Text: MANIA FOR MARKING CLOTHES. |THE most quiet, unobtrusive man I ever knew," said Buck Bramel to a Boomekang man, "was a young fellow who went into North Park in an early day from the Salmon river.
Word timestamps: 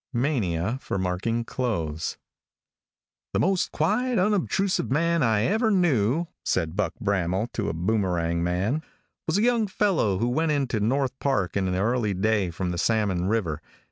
MANIA 0.13 0.79
FOR 0.81 0.97
MARKING 0.97 1.43
CLOTHES. 1.45 2.17
|THE 3.33 3.39
most 3.39 3.71
quiet, 3.71 4.17
unobtrusive 4.17 4.89
man 4.89 5.21
I 5.21 5.43
ever 5.43 5.69
knew," 5.69 6.25
said 6.43 6.75
Buck 6.75 6.95
Bramel 6.99 7.49
to 7.53 7.69
a 7.69 7.73
Boomekang 7.75 8.37
man, 8.43 8.81
"was 9.27 9.37
a 9.37 9.43
young 9.43 9.67
fellow 9.67 10.17
who 10.17 10.29
went 10.29 10.53
into 10.53 10.79
North 10.79 11.19
Park 11.19 11.55
in 11.55 11.67
an 11.67 11.75
early 11.75 12.15
day 12.15 12.49
from 12.49 12.71
the 12.71 12.79
Salmon 12.79 13.27
river. 13.27 13.61